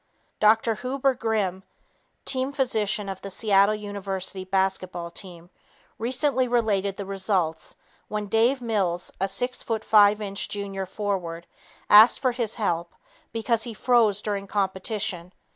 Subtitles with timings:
[0.39, 0.73] Dr.
[0.73, 1.61] Huber Grimm,
[2.25, 5.51] team physician of the Seattle University basketball team,
[5.99, 7.75] recently related the results
[8.07, 11.45] when Dave Mills, a six foot five inch junior forward,
[11.87, 12.95] asked for his help
[13.31, 15.33] because he "froze" during competition.